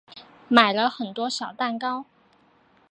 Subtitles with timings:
[0.47, 2.05] 买了很多小蛋糕